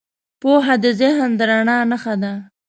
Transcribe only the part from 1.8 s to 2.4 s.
نښه ده.